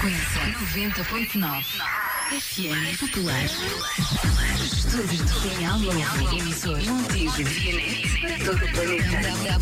[0.00, 0.40] frequência
[1.04, 1.62] 90.9.
[2.30, 3.44] FM Popular.
[4.62, 6.38] Estúdios de Pinhal Novo.
[6.38, 8.20] Emissor Montijo Vianet.
[8.22, 9.58] Para todo o planeta.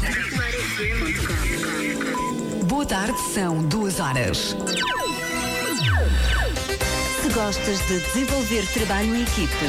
[2.66, 4.54] Boa tarde, são duas horas.
[7.20, 9.66] Se gostas de desenvolver trabalho em equipe,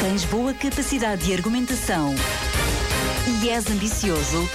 [0.00, 2.12] tens boa capacidade de argumentação
[3.40, 4.48] e és ambicioso,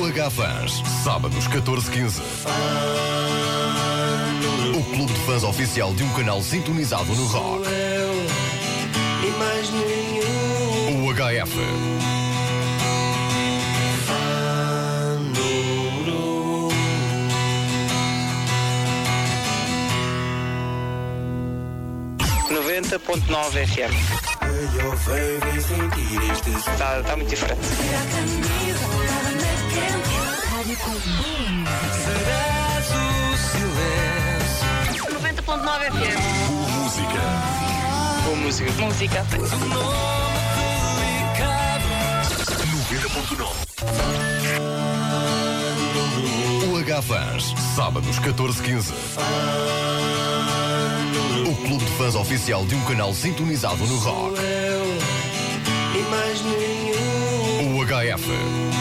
[0.00, 2.22] O H-Fans, sábados 14-15.
[4.76, 7.68] O clube de fãs oficial de um canal sintonizado no rock.
[9.22, 10.39] E mais nenhum
[11.30, 11.54] O HF.
[23.52, 23.94] FM.
[24.82, 26.72] Eu venho sentir este som.
[26.72, 27.60] Está tá muito diferente.
[32.04, 35.04] Serás o silêncio.
[35.14, 36.20] 90.9 FM.
[36.82, 37.22] Música.
[38.24, 38.72] Boa música.
[38.80, 40.29] Música.
[43.40, 44.70] O nome delicado.
[46.64, 46.72] 90.9.
[46.72, 48.92] O H-Fans, sábados 14-15.
[51.50, 54.38] O clube de fãs oficial de um canal sintonizado no rock.
[57.62, 58.79] O HF.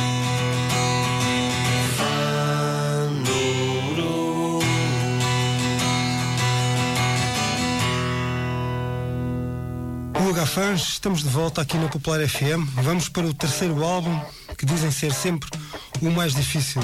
[10.29, 12.63] O H-Fans, estamos de volta aqui na Popular FM.
[12.83, 14.15] Vamos para o terceiro álbum,
[14.55, 15.49] que dizem ser sempre
[16.03, 16.83] o mais difícil.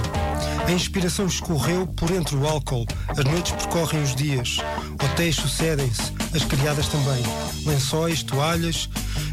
[0.66, 4.58] A inspiração escorreu por entre o álcool, as noites percorrem os dias,
[4.94, 7.22] hotéis sucedem-se, as criadas também.
[7.68, 8.90] Lençóis, toalhas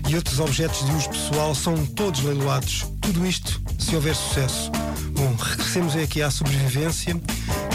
[0.06, 2.84] e outros objetos de uso pessoal são todos leiloados.
[3.00, 4.70] Tudo isto se houver sucesso.
[5.12, 7.19] Bom, regressemos aqui à sobrevivência.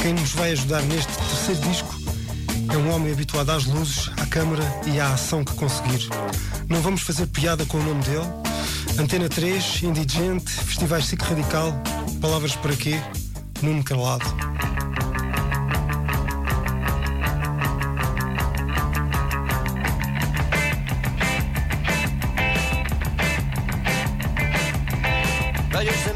[0.03, 1.96] Quem nos vai ajudar neste terceiro disco
[2.69, 6.07] é um homem habituado às luzes, à câmara e à ação que conseguir.
[6.67, 8.27] Não vamos fazer piada com o nome dele.
[8.99, 11.73] Antena 3, Indigente, Festivais SIC Radical,
[12.19, 12.99] palavras para quê?
[13.61, 14.25] Nuno Calado.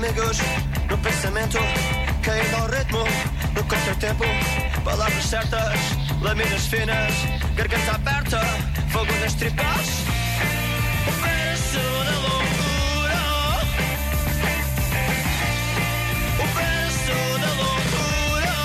[0.02, 0.40] Amigos
[0.90, 1.58] no pensamento,
[2.22, 3.00] caindo ao ritmo,
[3.56, 4.26] no contratempo.
[4.84, 5.80] Palavras certas,
[6.22, 7.14] lâminas finas,
[7.56, 8.42] garganta aberta,
[8.90, 9.88] fogo nas tripas.
[11.08, 13.22] O preço da loucura.
[16.40, 18.56] O preço da loucura.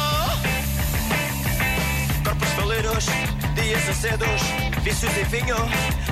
[2.25, 3.07] Corpos falidos,
[3.55, 4.43] dias acedos,
[4.83, 5.57] vícios e vinho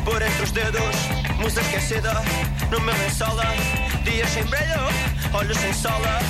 [0.05, 0.97] por entre os dedos.
[1.39, 2.23] Musa esquecida
[2.71, 3.47] no meu lençola,
[4.05, 4.87] dias sem brilho,
[5.33, 6.21] olhos sem sola.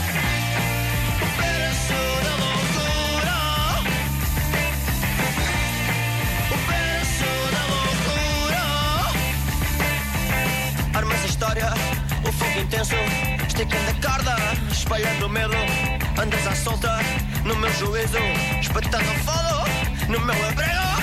[12.54, 12.94] Fogo intenso,
[13.46, 14.36] esticando a corda,
[14.70, 15.54] espalhando medo.
[16.20, 16.98] Andas à solta,
[17.44, 18.18] no meu juízo,
[18.60, 19.64] espetando fogo,
[20.08, 20.93] no meu abrigo.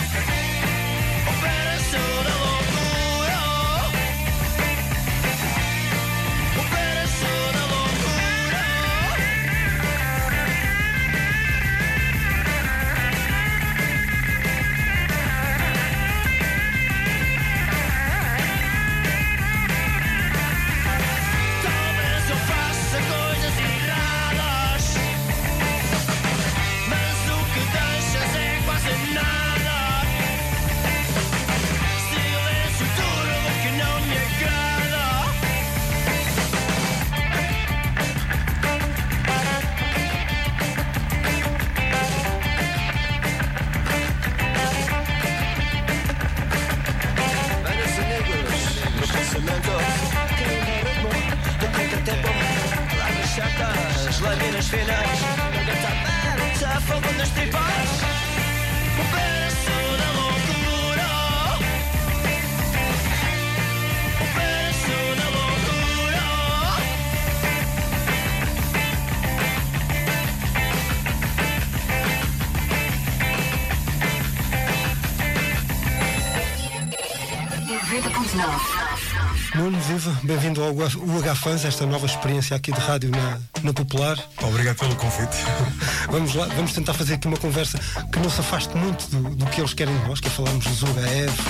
[79.87, 84.17] Viva, bem-vindo ao UH Fans, esta nova experiência aqui de rádio na, na Popular.
[84.43, 85.35] Obrigado pelo convite.
[86.11, 87.79] Vamos lá, vamos tentar fazer aqui uma conversa
[88.11, 90.65] que não se afaste muito do, do que eles querem de nós, que é falarmos
[90.65, 91.41] dos UHF.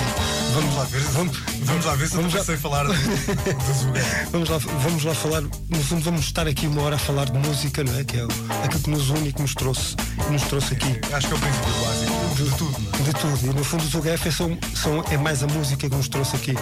[0.53, 2.95] Vamos lá ver, vamos, vamos lá ver se vamos eu sei falar dos
[3.83, 4.31] UHF.
[4.31, 7.37] Vamos lá, vamos lá falar, no fundo vamos estar aqui uma hora a falar de
[7.39, 8.03] música, não é?
[8.03, 8.23] Que é
[8.63, 9.95] aquilo que nos une e que nos trouxe,
[10.29, 10.99] nos trouxe aqui.
[11.11, 13.03] Acho que é o princípio básico de, de tudo, não é?
[13.03, 13.51] De tudo.
[13.51, 16.53] E no fundo os UHF são, são, é mais a música que nos trouxe aqui.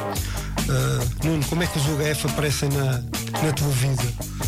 [0.69, 3.01] Uh, Nuno, como é que os UHF aparecem na,
[3.42, 4.04] na tua vida?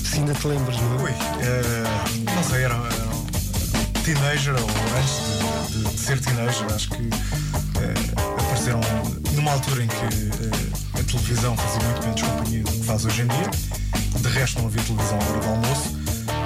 [0.05, 1.03] Se ainda te lembras, não é?
[1.03, 4.69] Ui, uh, não sei, era, era teenager ou
[4.99, 8.79] antes de, de, de, ser teenager, acho que uh, apareceram
[9.33, 13.21] numa altura em que uh, a televisão fazia muito menos companhia do que faz hoje
[13.23, 14.19] em dia.
[14.19, 15.97] De resto, não havia televisão à hora do almoço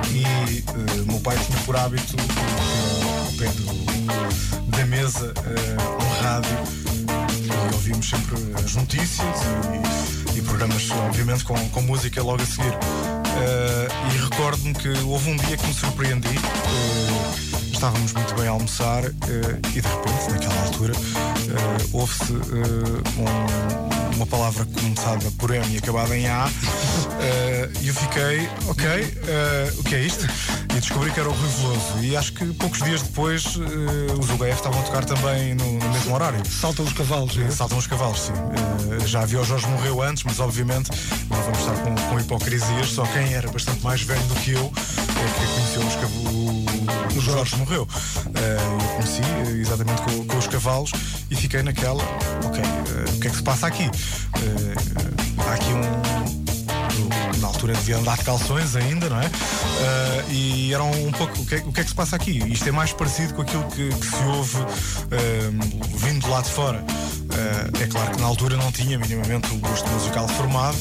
[0.09, 5.33] e o meu pai tinha por hábito ter ao pé do, da mesa
[6.01, 6.84] um rádio
[7.75, 9.37] ouvíamos sempre as notícias
[10.33, 12.71] e, e programas, obviamente, com, com música logo a seguir.
[12.71, 16.27] Uh, e recordo-me que houve um dia que me surpreendi.
[16.27, 19.13] Uh, estávamos muito bem a almoçar uh,
[19.69, 20.93] e de repente, naquela altura,
[21.91, 26.49] ouve-se um, uma palavra começada por M e acabada em A.
[27.81, 28.87] E eu fiquei, ok,
[29.77, 30.25] o que é isto?
[30.75, 32.03] E descobri que era o Rui Veloso.
[32.03, 36.13] E acho que poucos dias depois os UGF estavam a tocar também no, no mesmo
[36.13, 36.41] horário.
[36.45, 37.49] Saltam os cavalos, é?
[37.49, 38.33] Saltam os cavalos, sim.
[39.05, 40.91] já havia o Jorge morreu antes, mas obviamente
[41.29, 44.71] não vamos estar com, com hipocrisias, só quem era bastante mais velho do que eu
[45.17, 47.15] é que conheceu os cavalos.
[47.15, 47.83] O Jorge morreu.
[47.83, 50.91] Uh, eu conheci uh, exatamente com, com, os cavalos
[51.31, 52.03] e fiquei naquela,
[52.45, 53.89] ok, uh, o que é que se passa aqui?
[55.47, 56.44] há aqui um
[57.65, 59.25] altura devia andar de calções ainda, não é?
[59.25, 62.37] Uh, e era um pouco o que, é, o que, é, que se passa aqui?
[62.51, 66.79] Isto é mais parecido com aquilo que, que se ouve uh, vindo lá de fora.
[66.79, 70.77] Uh, é claro que na altura não tinha minimamente o gosto musical formado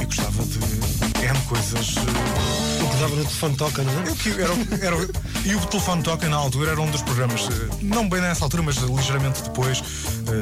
[0.00, 1.94] e gostava de N coisas.
[1.96, 4.04] o que dava no telefone toca, não é?
[4.26, 5.08] Eu, era, era,
[5.44, 7.48] e o telefone toca na altura era um dos programas,
[7.82, 9.82] não bem nessa altura, mas ligeiramente depois,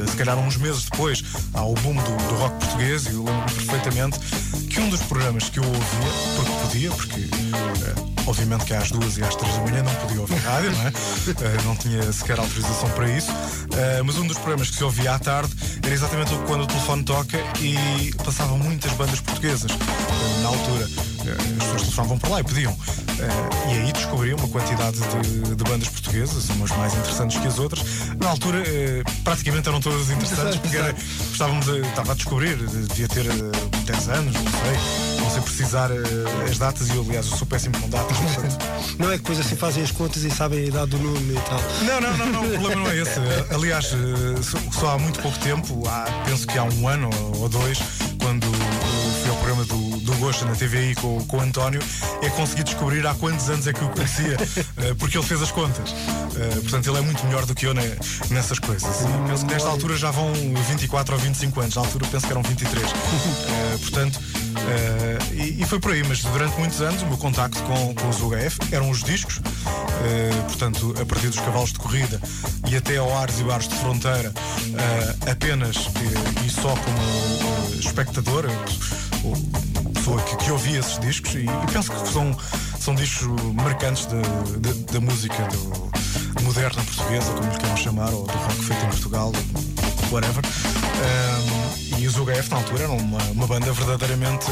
[0.09, 1.23] se calhar uns meses depois,
[1.53, 4.19] há o boom do, do rock português, e eu lembro perfeitamente
[4.73, 9.19] que um dos programas que eu ouvia, porque podia, porque uh, obviamente que às duas
[9.19, 10.89] e às três da manhã não podia ouvir rádio, não é?
[10.89, 15.13] Uh, não tinha sequer autorização para isso, uh, mas um dos programas que se ouvia
[15.13, 15.53] à tarde
[15.83, 19.69] era exatamente quando o telefone toca e passavam muitas bandas portuguesas
[20.41, 20.85] na altura.
[20.85, 22.75] as pessoas telefonavam para lá e pediam.
[23.69, 26.02] e aí descobri uma quantidade de, de, bandas portuguesas,
[26.51, 27.83] umas mais interessantes que as outras.
[28.19, 28.63] Na altura,
[29.23, 30.95] praticamente eram todas interessantes, porque era,
[31.31, 35.95] estávamos a, estava a descobrir, devia ter 10 anos, não sei, não sei precisar uh,
[36.49, 38.17] as datas e eu, aliás, eu sou péssimo com datas.
[38.97, 41.41] não é que depois assim fazem as contas e sabem a idade do Nuno e
[41.41, 41.59] tal.
[41.83, 43.19] Não, não, não, não o problema não é esse.
[43.51, 47.79] Aliás, uh, só há muito pouco tempo, há, penso que há um ano ou dois,
[48.21, 48.47] quando
[50.13, 51.81] do, Gosto na TVI com, com o António,
[52.21, 55.51] é conseguir descobrir há quantos anos é que o conhecia, uh, porque ele fez as
[55.51, 55.91] contas.
[55.91, 57.81] Uh, portanto, ele é muito melhor do que eu ne,
[58.29, 59.01] nessas coisas.
[59.01, 62.31] E penso que nesta altura já vão 24 ou 25 anos, na altura penso que
[62.31, 62.83] eram 23.
[64.53, 68.09] Uh, e, e, foi por aí, mas durante muitos anos o meu contacto com, com
[68.09, 69.41] os UHF eram os discos,
[70.47, 72.19] portanto, a partir dos cavalos de corrida
[72.69, 74.31] e até ao Ares e Bares de Fronteira,
[75.29, 75.89] apenas
[76.45, 78.45] e só como espectador,
[79.93, 82.37] pessoa que, que ouvia esses discos, e, e, penso que são,
[82.79, 84.07] são discos marcantes
[84.91, 85.93] da música do,
[86.43, 89.31] moderna portuguesa, como lhe queiram chamar, ou do rock feito em Portugal,
[90.11, 90.43] whatever.
[91.97, 94.47] E os UGF na altura eram uma, uma banda verdadeiramente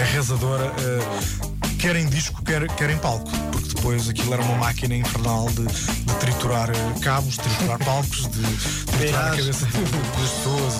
[0.00, 4.94] arrasadora, uh, quer em disco, quer, quer em palco, porque depois aquilo era uma máquina
[4.96, 10.30] infernal de, de triturar uh, cabos, de triturar palcos, de, de triturar a cabeça das
[10.30, 10.74] pessoas,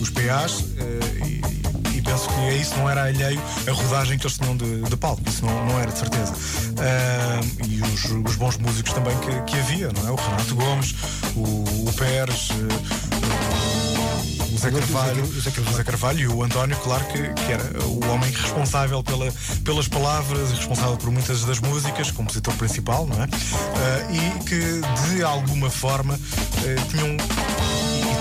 [0.00, 1.26] os PAs, uh,
[1.94, 4.96] e, penso que é isso não era alheio a rodagem que eles tinham de, de
[4.96, 6.32] palco, isso não, não era de certeza.
[6.32, 10.10] Uh, e os, os, bons músicos também que, que, havia, não é?
[10.10, 10.94] O Renato Gomes,
[11.36, 12.48] o, o Pérez.
[14.58, 15.84] Uh, o Zé Carvalho, o Zé Carvalho.
[15.84, 19.32] Carvalho e o António, claro que, que, era o homem responsável pela,
[19.64, 23.26] pelas palavras, responsável por muitas das músicas, compositor principal, não é?
[23.26, 27.16] Uh, e que de alguma forma uh, tinham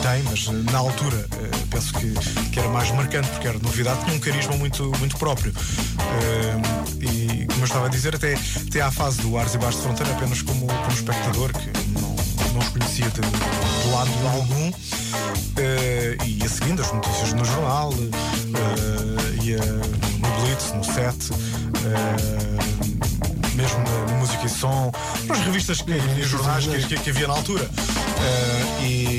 [0.01, 1.27] tem, mas na altura
[1.71, 2.13] penso que,
[2.51, 5.51] que era mais marcante porque era novidade, tinha um carisma muito, muito próprio.
[7.01, 8.35] E como eu estava a dizer, até,
[8.67, 12.15] até à fase do Ars e Baixo de Fronteira, apenas como, como espectador, que não,
[12.53, 14.71] não os conhecia de, de lado algum,
[15.13, 17.93] uh, e ia seguindo as notícias no jornal,
[19.43, 21.17] ia no Blitz, no set
[23.57, 24.91] mesmo na, música e som,
[25.25, 27.63] nas revistas que, e jornais que, que, havia na altura.
[27.63, 29.16] Uh, e, e,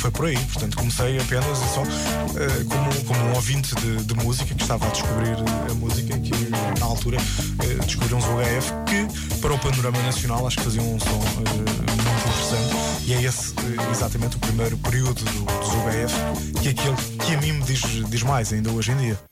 [0.00, 0.38] foi por aí.
[0.38, 4.90] Portanto, comecei apenas só eh, como, como um ouvinte de, de música que estava a
[4.90, 5.36] descobrir
[5.70, 6.32] a música, que
[6.80, 11.08] na altura uh, descobri uns que, para o panorama nacional, acho que faziam um som
[11.08, 13.04] eh, muito interessante.
[13.04, 13.54] E é esse
[13.90, 17.82] exatamente o primeiro período do, dos UHF, que é aquele que a mim me diz,
[18.08, 19.29] diz mais ainda hoje em dia.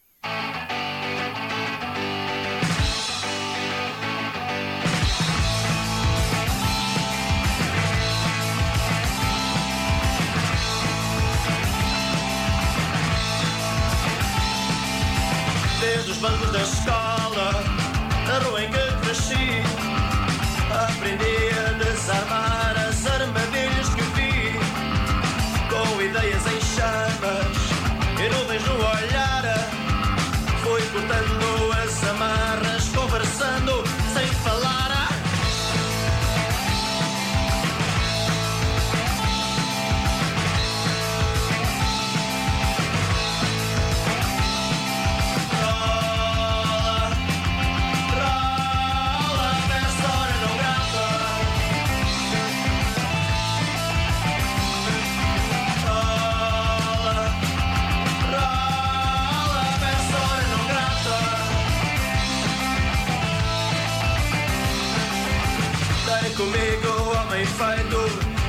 [67.58, 68.00] Feito,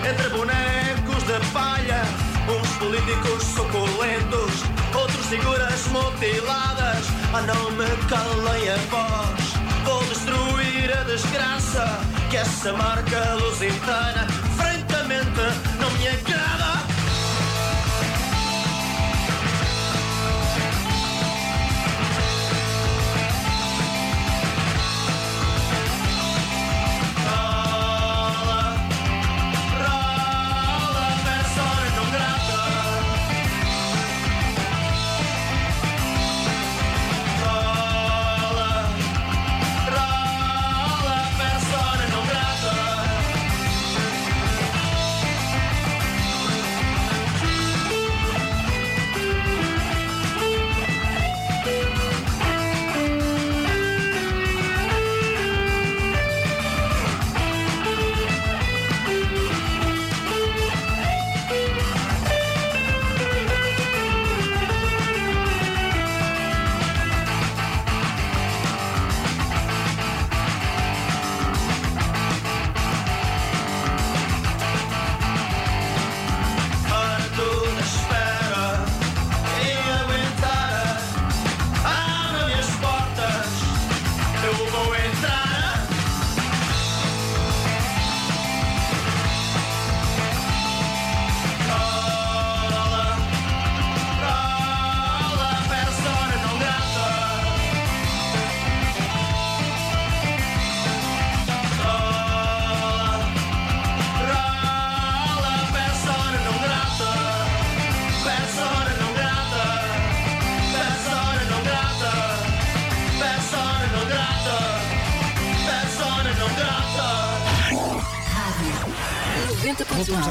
[0.07, 2.03] entre bonecos de palha,
[2.47, 4.63] uns políticos suculentos,
[4.93, 7.07] outros figuras mutiladas.
[7.33, 11.99] Ah, não me calem a voz, vou destruir a desgraça
[12.29, 15.41] que essa marca lusitana, francamente,
[15.79, 16.78] não me agrada.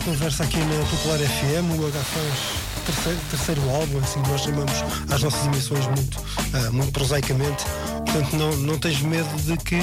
[0.09, 4.73] Conversa aqui na Popular FM, o H-Fãs terceiro, terceiro álbum, assim nós chamamos
[5.11, 6.19] às nossas emissões muito,
[6.55, 7.62] ah, muito prosaicamente.
[8.07, 9.77] Portanto, não, não tens medo de que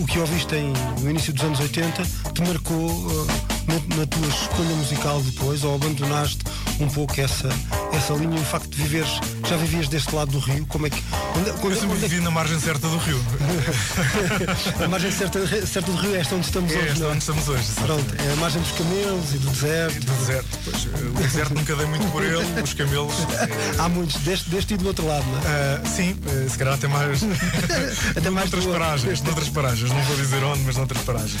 [0.00, 4.28] o que ouviste em, no início dos anos 80 te marcou ah, na, na tua
[4.28, 6.44] escolha musical depois, ou abandonaste
[6.78, 7.48] um pouco essa,
[7.92, 10.90] essa linha e o facto de viveres, já vivias deste lado do rio, como é
[10.90, 11.02] que.
[11.46, 13.20] Eu quando, sempre onde é vivi na margem certa do rio.
[14.84, 17.10] a margem certa, certa do rio é esta onde estamos É hoje, esta não é?
[17.10, 17.62] onde estamos hoje.
[17.62, 18.04] exatamente.
[18.04, 20.00] Pronto, é a margem dos camelos e do deserto.
[20.00, 20.58] Do deserto.
[20.64, 23.14] Pois, eh, o deserto nunca dei muito por ele, os camelos.
[23.14, 23.48] eh,
[23.78, 25.42] Há muitos, deste, deste e do outro lado, não é?
[25.44, 27.20] ah, sim, eh, se calhar até mais.
[28.16, 29.20] Até mais noutras paragens.
[29.22, 31.40] Noutras paragens, não vou dizer onde, mas noutras paragens.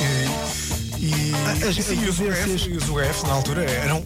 [1.51, 4.03] As- e sim, as e os UF, e os UF na altura eram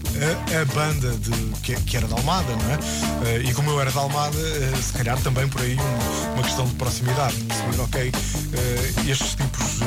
[0.51, 2.77] a, a banda de, que, que era da Almada, não é?
[2.77, 6.43] Ah, e como eu era da Almada, ah, se calhar também por aí um- uma
[6.43, 7.35] questão de proximidade.
[7.35, 9.79] Perceber, ok, ah, estes tipos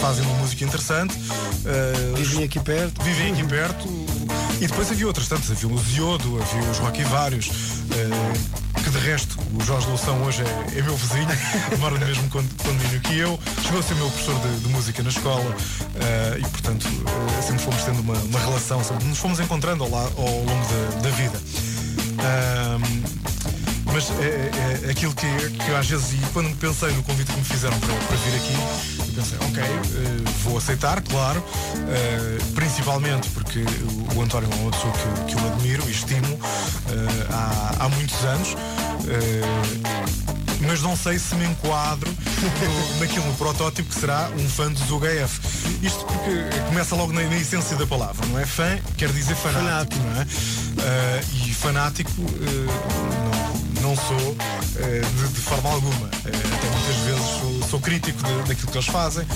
[0.00, 1.14] fazem uma música interessante.
[2.16, 3.02] Vivem aqui perto.
[3.02, 3.88] vivem aqui perto
[4.60, 7.50] e depois havia outras tantas, havia o Ziodo, havia os Rocky Vários,
[8.92, 11.26] de resto o Jorge Loução hoje é, é meu vizinho,
[11.78, 15.02] mora no mesmo con- condomínio que eu, chegou a ser meu professor de, de música
[15.02, 15.54] na escola
[15.96, 19.90] eh, e portanto eh, sempre fomos tendo uma, uma relação, sempre nos fomos encontrando ao,
[19.90, 21.40] la- ao longo da, da vida.
[22.18, 23.02] Ahm,
[23.92, 24.24] mas é,
[24.84, 27.44] é- é aquilo que, que eu às vezes, e quando pensei no convite que me
[27.44, 28.56] fizeram para, para vir aqui,
[29.14, 31.44] pensei, ok, eh, vou aceitar, claro,
[31.88, 36.38] eh, principalmente porque o, o António é uma pessoa que, que eu admiro e estimo
[36.88, 38.56] eh, há, há muitos anos.
[40.60, 44.90] mas não sei se me enquadro no, naquilo no protótipo que será um fã dos
[44.90, 45.40] UHF.
[45.82, 48.46] Isto porque começa logo na, na essência da palavra, não é?
[48.46, 50.26] Fã quer dizer fanático, não é?
[50.78, 53.21] Ah, e fanático ah,
[53.82, 56.08] não, sou ah, de, de forma alguma.
[56.12, 59.26] Ah, até muitas vezes sou, sou crítico de- daquilo que eles fazem,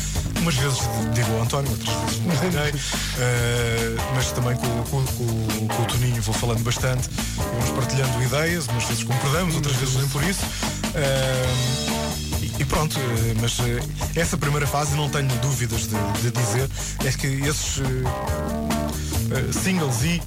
[0.40, 0.78] umas vezes
[1.14, 2.72] digo ao António, outras vezes não direi,
[3.18, 8.66] Ah, mas também com, com- com- com o Toninho vou falando bastante, vamos partilhando ideias,
[8.68, 10.44] umas vezes concordamos, outras vezes nem por isso.
[12.58, 12.96] E- pronto,
[13.40, 13.56] mas
[14.16, 16.68] essa primeira fase não tenho dúvidas de, de dizer
[17.04, 17.80] é que esses
[19.62, 20.22] singles e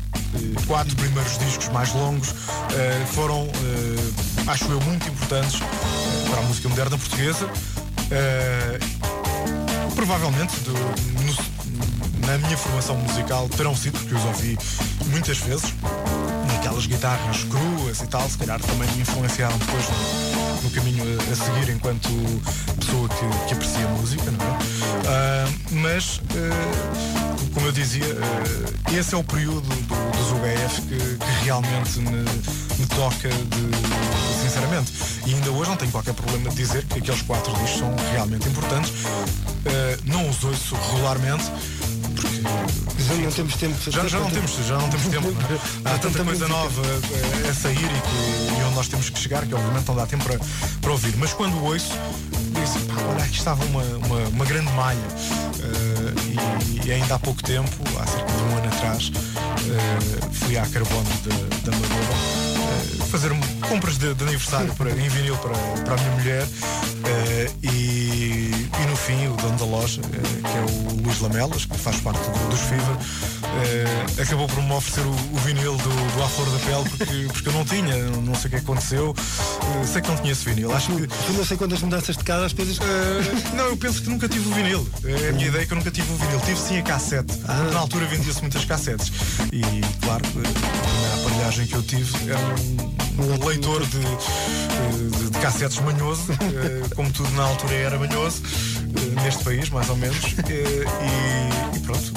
[0.67, 2.29] quatro primeiros discos mais longos
[3.13, 3.47] foram,
[4.49, 5.59] acho eu, muito importantes
[6.29, 7.49] para a música moderna portuguesa.
[8.11, 8.79] Eh,
[9.95, 14.57] provavelmente do- no- na minha formação musical terão sido, porque os ouvi
[15.07, 15.73] muitas vezes,
[16.57, 21.31] aquelas guitarras cruas e tal, se calhar também me influenciaram depois no, no caminho a,
[21.31, 22.09] a seguir enquanto
[22.79, 24.57] pessoa que, que aprecia música, não é?
[25.07, 28.05] Ah, mas, ah, como eu dizia,
[28.97, 32.25] esse é o período do- dos UHF que, que realmente me,
[32.79, 34.91] me toca de, sinceramente.
[35.25, 38.47] E ainda hoje não tenho qualquer problema de dizer que aqueles quatro discos são realmente
[38.47, 38.91] importantes.
[39.65, 41.43] Ah, não os ouço regularmente,
[42.15, 43.91] porque Já não temos tempo.
[43.91, 45.31] já, já não temos, já não temos tempo.
[45.31, 45.93] não é?
[45.95, 49.45] Há tanta coisa nova eh, a sair e, que, e onde nós temos que chegar
[49.45, 50.39] que obviamente não dá tempo para,
[50.81, 51.15] para ouvir.
[51.17, 51.91] Mas quando ouço,
[52.31, 54.99] disse, pá, olha, aqui estava uma, uma, uma grande malha.
[55.59, 57.69] Eh, e, e ainda há pouco tempo,
[57.99, 62.38] há cerca de um ano atrás, eh, fui à Carbono da, eh,
[63.09, 63.31] fazer
[63.67, 66.47] compras de, de aniversário para, em vinil para, para a minha mulher.
[67.05, 68.51] eh, e,
[68.81, 71.97] e no fim, o dono da loja, eh, que é o Luís Lamelas, que faz
[72.01, 72.97] parte do- dos Fever,
[73.63, 77.27] eh, acabou por me oferecer o, o vinil do, do À Flor da Pele porque,
[77.33, 79.15] porque eu não tinha, não sei o que aconteceu.
[79.17, 80.71] Eh, sei que não tinha esse vinil.
[80.75, 81.07] Acho que.
[81.07, 82.79] Tu não sei quantas mudanças de casa, vezes.
[82.79, 84.87] eh, não, eu penso que nunca tive o vinil.
[85.03, 86.39] É a minha ideia que eu nunca tive o vinil.
[86.41, 87.33] Tive sim a cassete.
[87.37, 89.11] Porque na altura vendia-se muitas cassetes.
[89.51, 89.61] E,
[90.05, 90.23] claro,
[91.39, 97.09] aparelhagem que eu tive era um, um leitor de, de, de cassetes manhoso, eh, como
[97.11, 100.17] tudo na altura era manhoso, eh, neste país, mais ou menos.
[100.49, 102.13] Eh, E, e pronto.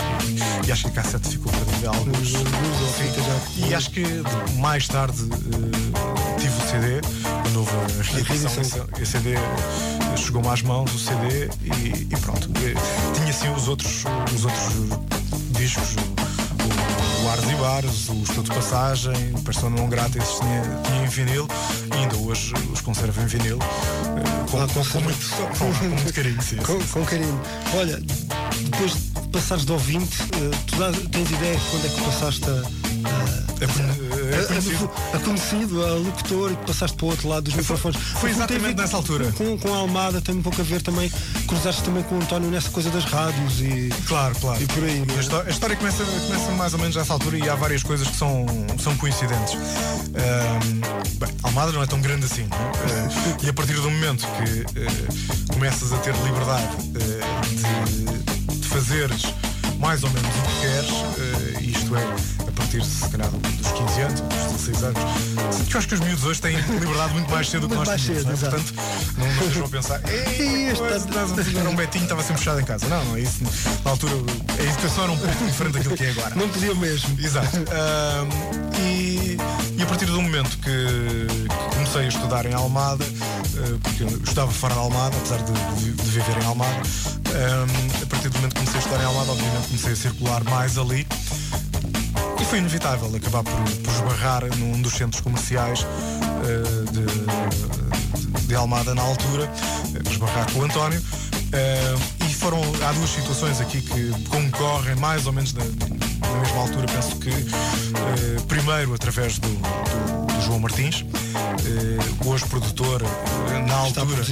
[0.65, 2.31] E, e acho que a cassete ficou para ver alguns.
[2.31, 3.69] Sim.
[3.69, 4.05] E acho que
[4.59, 5.19] mais tarde
[6.39, 8.51] tive o CD, a reedição.
[8.51, 8.87] reedição.
[9.01, 9.35] esse CD
[10.17, 12.49] chegou-me às mãos, o CD, e, e pronto.
[13.15, 14.05] Tinha sim os outros,
[14.35, 14.73] os outros
[15.53, 15.97] discos,
[17.25, 21.09] o, Ares e Bares, o Estou de Passagem, Persona Não Grata, esses tinha, tinha em
[21.09, 21.49] vinil,
[21.95, 25.01] e ainda hoje os conservo em vinil, eh, com, Ah, com, com conserva.
[25.01, 26.43] muito, com, muito carinho.
[26.43, 26.87] Sim, Com, sim.
[26.93, 27.41] com carinho.
[27.77, 32.01] Olha, depois de passares de ouvinte, eh, tu dá- tens ideia de quando é que
[32.03, 33.42] passaste a.
[33.65, 35.85] a- É, é a- a- conhecido.
[35.85, 38.01] a a locutor e que passaste para o outro lado dos microfones.
[38.21, 39.33] foi a exatamente nessa altura.
[39.33, 41.11] Com, com a Almada tem um pouco a ver também,
[41.47, 43.91] cruzaste também com o António nessa coisa das rádios e.
[44.07, 44.63] Claro, claro.
[44.63, 45.17] E por aí, é?
[45.19, 48.07] A história, a história começa, começa mais ou menos nessa altura e há várias coisas
[48.09, 48.47] que são,
[48.83, 49.55] são coincidentes.
[49.55, 50.81] Ahm,
[51.19, 52.47] bem, Almada não é tão grande assim, é?
[52.55, 58.69] Ah, e a partir do momento que ah, começas a ter liberdade ah, de, de
[58.69, 59.23] fazeres
[59.79, 61.52] mais ou menos o que queres, ah,
[61.93, 64.99] isto é, a partir se calhar dos 15 anos, dos 16 anos,
[65.69, 67.89] que eu acho que os miúdos hoje têm liberdade muito mais cedo do que nós
[67.89, 68.35] mais tínhamos, cedo, é?
[68.35, 68.57] exato.
[68.57, 72.87] Portanto, não, a pensar, ei, Este era um Betinho, estava sempre fechado em casa.
[72.89, 73.39] Não, não é isso.
[73.85, 74.13] Na altura
[74.59, 76.35] a educação era um pouco diferente daquilo que é agora.
[76.35, 77.19] Não podia mesmo.
[77.21, 77.57] Exato.
[77.57, 79.37] Ahm, e,
[79.79, 80.67] e a partir do momento que,
[81.49, 85.53] que comecei a estudar em Almada, ah, porque eu estava fora de Almada, apesar de,
[85.85, 89.07] de- de viver em Almada, ahm, a partir do momento que comecei a estudar em
[89.07, 91.07] Almada, obviamente comecei a circular mais ali.
[92.53, 99.01] Foi inevitável acabar por, por esbarrar num dos centros comerciais ah, de, de Almada na
[99.01, 101.03] altura, ah, esbarrar com o António.
[101.55, 106.61] Ah, e foram, há duas situações aqui que concorrem mais ou menos na, na mesma
[106.61, 107.31] altura, penso que
[108.49, 111.07] primeiro através do, do- do João Martins,
[112.27, 113.01] hoje produtor
[113.67, 114.23] na altura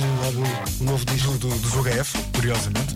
[0.79, 1.33] um novo disco.
[1.39, 2.93] do, do, dos UHF, curiosamente.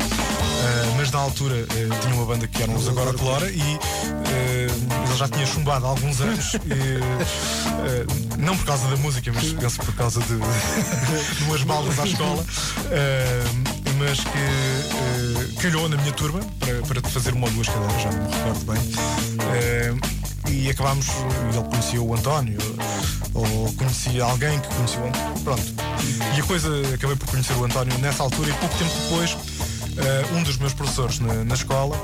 [0.64, 5.04] Uh, mas na altura uh, tinha uma banda que eram os Agora Colora e uh,
[5.16, 6.55] já tinha chumbado há alguns anos.
[6.55, 11.98] e, uh, não por causa da música, mas penso por causa de, de umas balas
[11.98, 12.42] à escola.
[12.42, 18.03] Uh, mas que uh, calhou na minha turma para, para fazer uma ou duas cadeiras,
[18.03, 18.83] já não me recordo bem.
[19.44, 21.07] Uh, e acabámos,
[21.53, 22.59] ele conhecia o António,
[23.33, 25.40] ou conhecia alguém que conhecia o António.
[25.42, 25.62] Pronto.
[26.37, 29.37] E a coisa, acabei por conhecer o António nessa altura e pouco tempo depois,
[29.96, 31.96] eh, um dos meus professores na, na escola,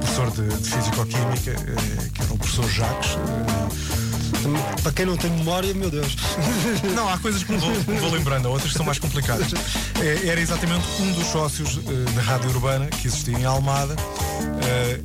[0.00, 5.30] professor de, de Físico-Química, eh, que era o professor Jacques, eh, Para quem não tem
[5.30, 6.16] memória, meu Deus.
[6.94, 9.52] Não, há coisas que me vou, me vou lembrando, há outras que são mais complicadas.
[10.00, 13.96] É, Era exatamente um dos sócios eh, da Rádio Urbana que existia em Almada,
[14.62, 15.00] eh,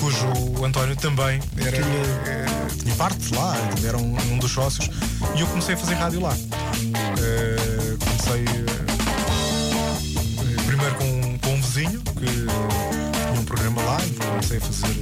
[0.00, 2.46] cujo António também era, eh,
[2.82, 3.54] tinha parte lá,
[3.86, 4.88] era um, um dos sócios,
[5.36, 6.34] e eu comecei a fazer rádio lá.
[7.20, 8.44] Eh, comecei
[10.66, 11.17] primeiro com,
[14.48, 14.94] comecei a fazer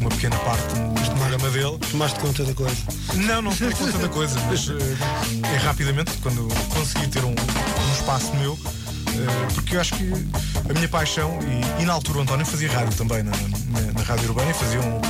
[0.00, 1.78] uma pequena parte no programa dele.
[1.90, 2.76] Tomaste conta da coisa.
[3.14, 7.92] Não, não tenho conta da coisa, mas eh, é rapidamente, quando consegui ter um, um
[7.92, 8.58] espaço meu,
[9.08, 10.12] eh, porque eu acho que
[10.68, 11.38] a minha paixão,
[11.78, 14.54] e, e na altura o António fazia rádio também na, na- na Rádio Urbana e
[14.54, 15.00] fazia um,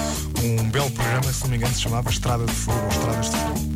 [0.45, 3.37] um belo programa, se não me engano, se chamava Estrada de Fogo ou Estradas de
[3.37, 3.71] Fogo.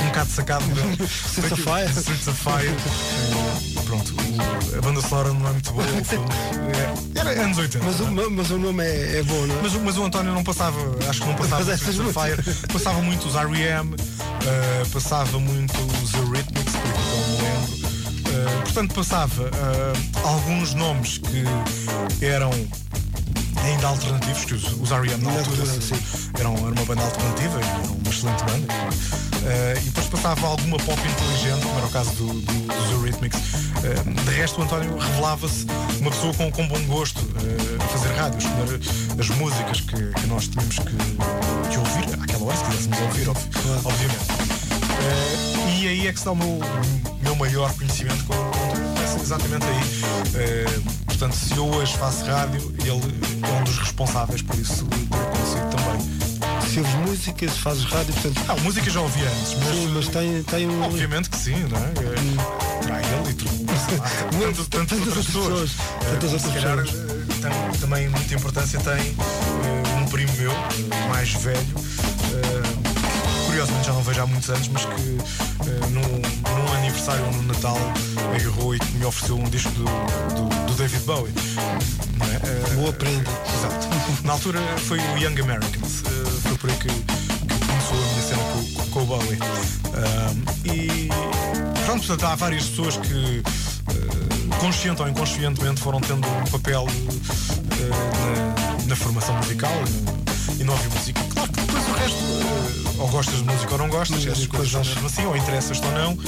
[0.00, 3.75] Um bocado sacado da Streets of Fire.
[3.86, 6.26] Pronto, o- a banda sonora não é muito boa, o filme
[7.14, 7.84] é- era anos 80.
[7.84, 9.62] Mas o, ma- mas o nome é, é bom, não é?
[9.62, 10.76] Mas, o- mas o António não passava,
[11.08, 13.94] acho que não passava Mas muito Fire, passava muito os R.E.M.,
[14.44, 17.88] eh, passava muito os Eurythmics, por aquilo que eu me lembro.
[18.26, 19.92] Eh, portanto, passava eh,
[20.24, 22.50] alguns nomes que eram
[23.64, 25.22] ainda alternativos, que os, os R.E.M.
[25.24, 25.62] na altura
[26.38, 28.66] eram, era uma banda alternativa e era uma excelente banda.
[29.48, 33.38] Eh, e depois passava alguma pop inteligente, como era o caso do- do- dos Eurythmics.
[33.84, 35.66] Eh, de resto, o António revelava-se
[36.00, 38.80] uma pessoa com, com bom gosto eh, a fazer rádio, escolher
[39.20, 40.96] as músicas que, que nós tínhamos que,
[41.70, 43.38] que ouvir, àquela hora, se quiséssemos ouvir, ob-
[43.84, 44.26] obviamente.
[45.80, 46.58] E aí é que está o meu,
[47.22, 48.94] meu maior conhecimento com o António.
[48.94, 50.80] Começa exatamente aí.
[51.06, 54.86] Portanto, se eu hoje faço rádio, ele é um dos responsáveis por isso.
[56.76, 58.42] Se ouves música, se fazes rádio, portanto.
[58.48, 59.74] Ah, música já ouvia antes, mas.
[59.76, 60.82] Sim, mas tem, tem um.
[60.82, 61.88] Obviamente que sim, não é?
[62.82, 63.46] Terá ele e tu,
[63.88, 65.70] sei lá, tantas, tantas outras pessoas.
[66.10, 67.10] Tantas outras se calhar pessoas.
[67.10, 70.52] eh, tam- também muita importância tem eh, um primo meu,
[71.08, 76.72] mais velho, que curiosamente já não vejo há muitos anos, mas que eh, num, num
[76.74, 77.78] aniversário ou num Natal
[78.34, 81.32] agarrou e que me ofereceu um disco do, do- do David Bowie.
[82.18, 82.74] Não é?
[82.74, 83.30] Boa prenda.
[83.30, 83.86] Exato.
[84.24, 86.02] Na altura foi o Young Americans,
[86.66, 89.38] foi que, que começou a minha cena com, com o Bowie.
[89.94, 91.08] Ahm, e
[91.84, 93.42] pronto, portanto, há várias pessoas que
[93.90, 99.70] eh, consciente ou inconscientemente foram tendo um papel eh, na, na formação musical
[100.58, 101.20] e no, ouvir música.
[101.34, 104.46] Claro que depois o resto, eh, ou gostas de música ou não gostas, Sim, essas
[104.46, 106.18] coisas são mesmo assim, ou interessas-te ou não.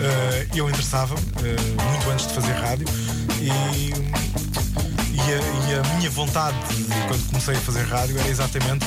[0.00, 2.88] Eh, eu interessava-me muito antes de fazer rádio
[3.40, 4.26] e
[5.16, 8.86] e a, e a minha vontade, de, quando comecei a fazer rádio, era exatamente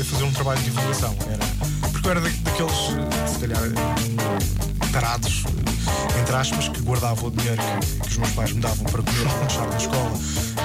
[0.00, 1.14] eh, fazer um trabalho de divulgação.
[1.30, 6.80] Era, porque eu era da- daqueles, eh, se calhar, eh, tarados, eh, entre aspas, que
[6.82, 9.76] guardavam o dinheiro que, que os meus pais me davam para comer e lanchar na
[9.76, 10.12] escola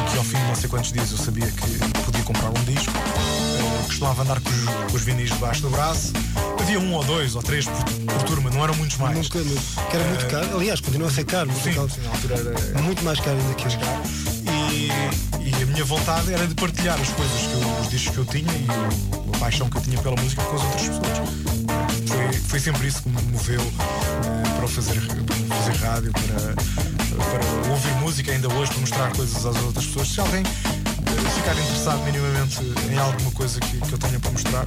[0.07, 2.63] e que ao fim de não sei quantos dias eu sabia que podia comprar um
[2.65, 2.91] disco.
[2.95, 6.11] Eh, costumava andar com os, com os vinis debaixo do braço.
[6.59, 9.15] Havia um ou dois ou três por, por turma, não eram muitos mais.
[9.15, 9.61] Nunca, nunca.
[9.89, 10.57] Que era muito caro.
[10.57, 12.35] Aliás, continua a ser caro, mas Sim, sim, na altura
[12.71, 13.77] era, muito mais caro ainda que hoje.
[14.71, 14.89] e,
[15.47, 18.25] e a minha vontade era de partilhar as coisas que eu, os discos que eu
[18.25, 18.65] tinha e
[19.11, 21.29] o- paixão que eu tinha pela música com as outras pessoas.
[22.07, 26.55] Foi, foi sempre isso que me moveu eh, para fazer, para fazer rádio, para,
[27.23, 30.07] para ouvir música ainda hoje, para mostrar coisas às outras pessoas.
[30.07, 32.59] Se alguém eh, ficar interessado minimamente
[32.91, 34.65] em alguma coisa que, que eu tenha para mostrar,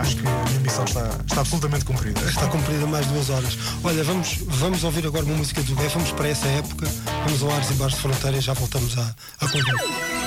[0.00, 2.20] acho que a minha missão está, está absolutamente cumprida.
[2.28, 3.58] Está cumprida mais duas horas.
[3.82, 6.86] Olha, vamos, vamos ouvir agora uma música do Gay, vamos para essa época,
[7.24, 10.23] vamos ao Ares e Bares de Fronteira e já voltamos à, à conversa.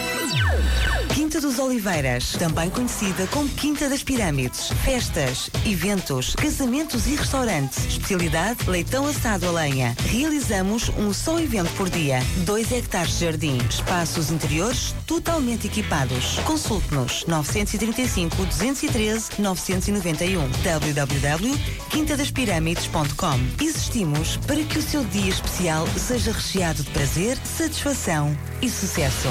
[1.27, 4.69] Quinta dos Oliveiras, também conhecida como Quinta das Pirâmides.
[4.85, 7.85] Festas, eventos, casamentos e restaurantes.
[7.85, 9.93] Especialidade, leitão assado a lenha.
[10.05, 12.21] Realizamos um só evento por dia.
[12.45, 13.57] 2 hectares de jardim.
[13.69, 16.39] Espaços interiores totalmente equipados.
[16.45, 26.89] Consulte-nos 935 213 991 www.quintadaspirâmides.com Existimos para que o seu dia especial seja recheado de
[26.91, 29.27] prazer, satisfação e sucesso.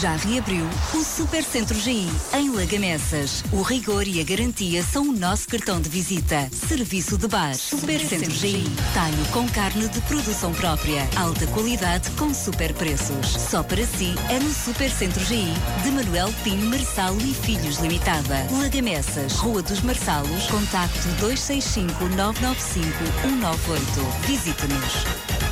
[0.00, 0.64] Já reabriu
[0.94, 3.42] o Super Centro GI em Lagamessas.
[3.52, 6.48] O rigor e a garantia são o nosso cartão de visita.
[6.52, 7.54] Serviço de bar.
[7.54, 8.64] Super Centro GI.
[8.94, 11.08] Talho com carne de produção própria.
[11.16, 13.32] Alta qualidade com super preços.
[13.32, 18.46] Só para si é no Super Centro GI de Manuel Pinho Marçal e Filhos Limitada.
[18.52, 19.32] Lagamessas.
[19.34, 20.46] Rua dos Marçalos.
[20.46, 22.92] Contacto 265 995
[23.22, 24.26] 198.
[24.26, 25.51] Visite-nos.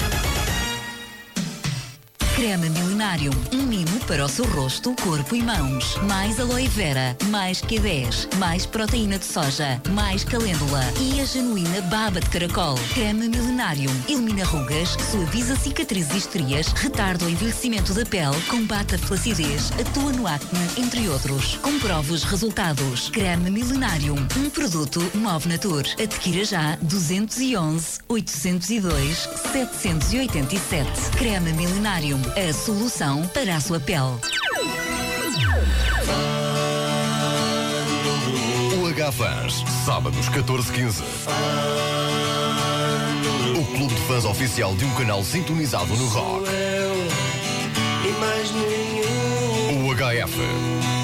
[2.40, 3.34] Creme Millenarium.
[3.52, 5.98] Um mimo para o seu rosto, corpo e mãos.
[6.08, 12.18] Mais aloe vera, mais Q10, mais proteína de soja, mais calêndula e a genuína baba
[12.18, 12.76] de caracol.
[12.94, 13.92] Creme Millenarium.
[14.08, 20.10] Elimina rugas, suaviza cicatrizes e estrias, retarda o envelhecimento da pele, combate a flacidez, atua
[20.10, 21.56] no acne, entre outros.
[21.56, 23.10] Comprove os resultados.
[23.10, 24.16] Creme Millenarium.
[24.38, 25.84] Um produto Move Natur.
[26.02, 31.10] Adquira já 211 802 787.
[31.18, 32.29] Creme Millenarium.
[32.36, 34.18] A solução para a sua pele.
[38.80, 41.02] O H-Fans, sábados 14-15.
[43.58, 46.48] O clube de fãs oficial de um canal sintonizado no rock.
[49.84, 50.99] O HF.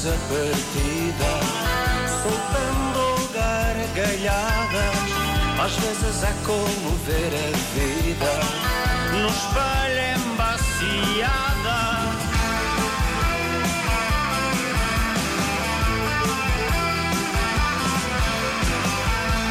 [0.00, 1.30] Ganhas a partida,
[2.22, 5.10] soltando gargalhadas.
[5.62, 8.32] Às vezes é como ver a vida
[9.12, 11.78] no espelho embaciada.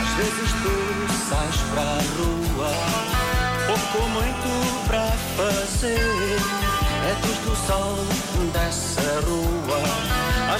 [0.02, 0.76] Às vezes tu
[1.30, 2.72] sais para a rua,
[3.68, 4.50] pouco muito
[4.88, 6.40] para fazer.
[7.02, 7.96] É desde o sol
[8.54, 10.09] dessa rua,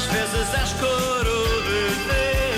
[0.08, 2.49] às vezes é escuro de ver.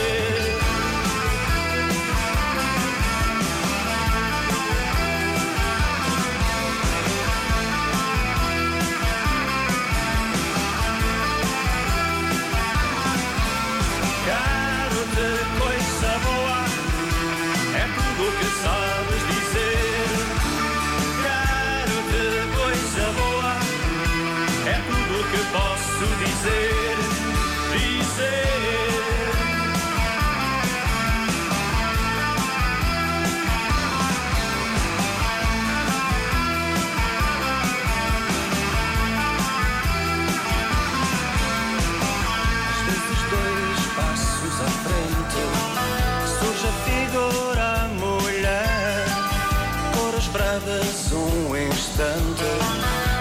[51.91, 52.43] Instante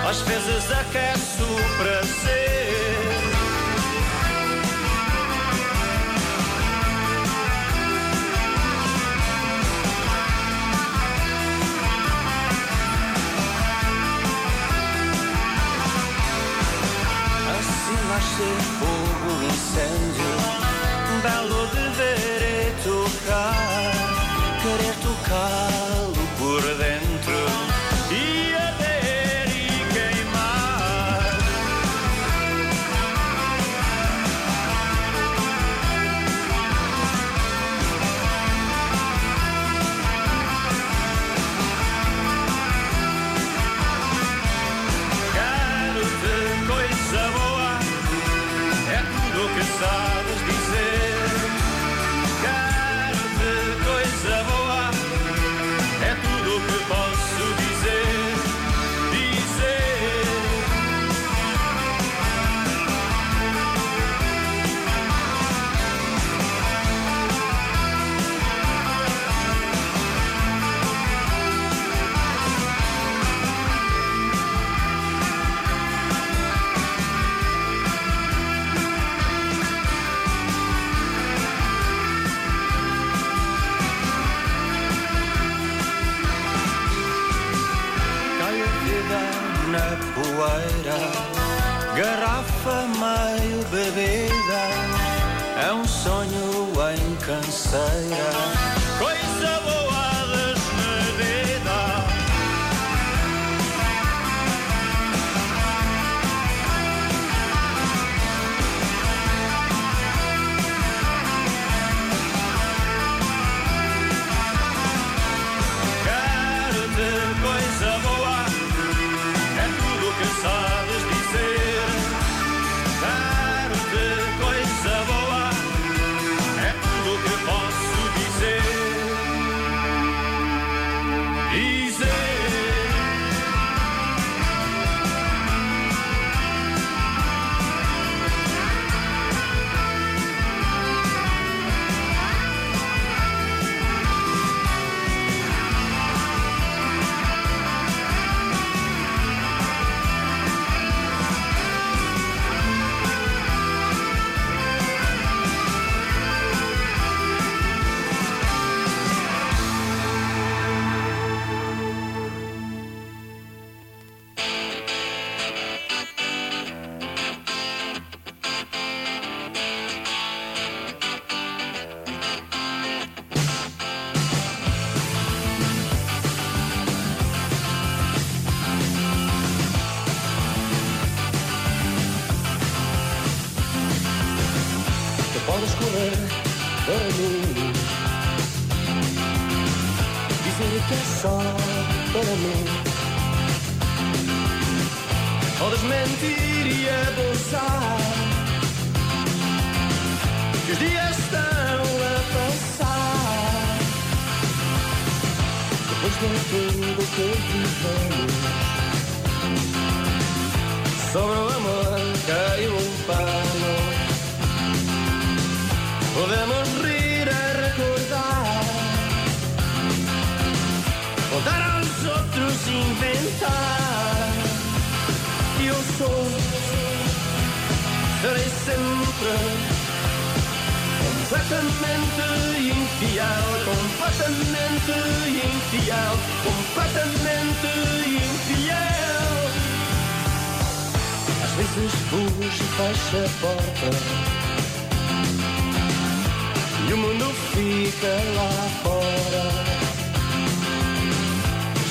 [0.08, 2.89] Às vezes aquece o prazer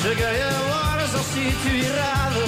[0.01, 2.39] Cheguei horas ao sítio errado.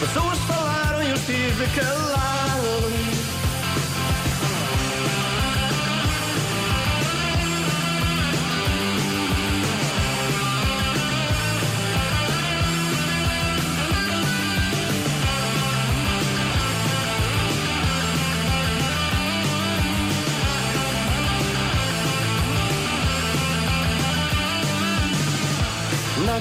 [0.00, 2.59] Pessoas falaram e eu tive calado.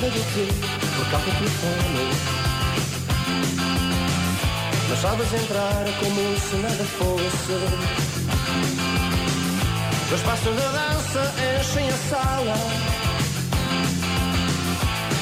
[0.01, 0.47] Nada de ti,
[0.95, 2.09] por causa do telefone.
[4.87, 7.57] Mas sabes entrar como se nada fosse.
[10.13, 12.55] Os passos da dança enchem a sala.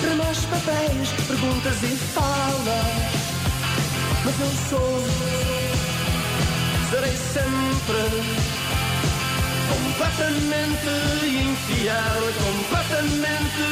[0.03, 3.13] Remas papéis, perguntas e falas.
[4.25, 5.03] Mas eu sou,
[6.91, 8.56] serei sempre
[9.77, 10.89] completamente
[11.45, 13.63] infiel, completamente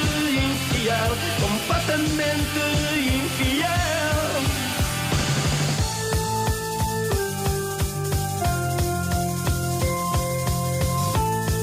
[0.45, 2.61] infiel, completamente
[3.15, 3.65] infiel.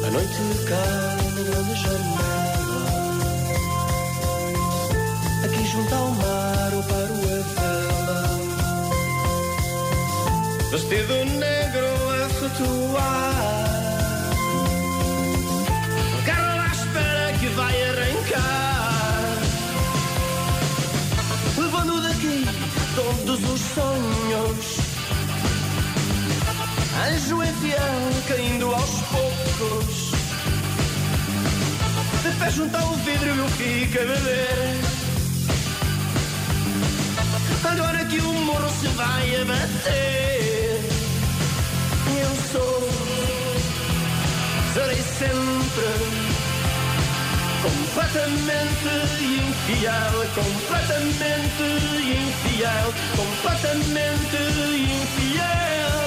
[0.04, 2.80] A noite cai na janela,
[5.44, 8.20] aqui junto ao mar eu paro a vela.
[10.70, 11.90] Vestido negro
[12.24, 13.71] a flutuar
[23.02, 24.66] todos os sonhos.
[27.08, 30.12] Anjo enfião caindo aos poucos.
[32.22, 34.80] De pé junto ao vidro eu fico a beber?
[37.64, 40.21] Agora que o morro se vai abater
[47.94, 48.88] Completamente
[49.20, 51.64] infiel Completamente
[52.00, 54.38] infiel Completamente
[54.74, 56.01] infiel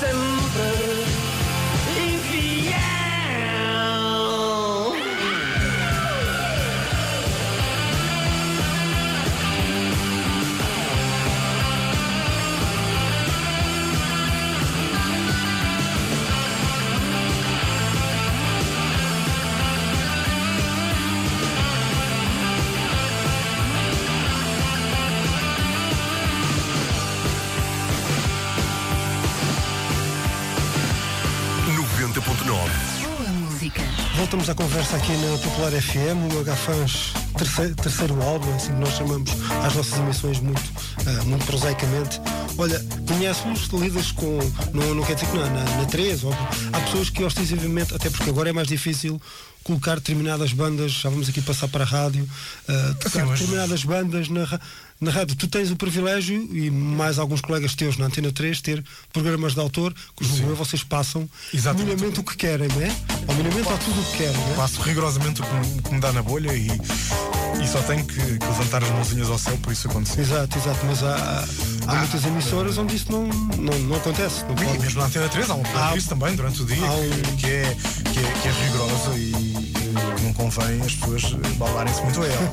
[0.00, 0.37] serei
[34.18, 38.92] Voltamos à conversa aqui na Popular FM, o H-Fans terceiro, terceiro álbum, assim que nós
[38.94, 39.30] chamamos
[39.64, 40.60] às nossas emissões muito,
[41.06, 42.20] ah, muito prosaicamente.
[42.58, 44.38] Olha, conheces-los, lidas com.
[44.74, 46.32] Não, não quer dizer que não, na, na 3, ou,
[46.72, 49.20] há pessoas que ostensivamente, até porque agora é mais difícil
[49.62, 52.28] colocar determinadas bandas, já vamos aqui passar para a rádio,
[52.68, 54.58] ah, tocar mas- determinadas bandas na,
[55.00, 55.36] na rádio.
[55.36, 58.82] Tu tens o privilégio, e mais alguns colegas teus na Antena 3, ter
[59.12, 61.86] programas de autor, cujo vocês passam Exatamente.
[61.90, 62.90] minimamente o que querem, não é?
[63.28, 64.54] Ao minimamente há tudo o que querem, é?
[64.56, 66.66] Faço rigorosamente o que, me- que me dá na bolha e,
[67.62, 70.22] e só tenho que, que levantar as mãozinhas ao céu por isso acontecer.
[70.22, 71.44] Exato, exato, mas há,
[71.88, 74.44] há, muitas emissoras onde isso não, não, não acontece.
[74.44, 77.36] Não E mesmo na Antena 3 há uma Há- isso também durante o dia um-
[77.36, 77.76] que, é,
[78.12, 79.68] que, é, que é rigorosa e,
[80.38, 82.50] convém as pessoas baldarem-se muito a ela.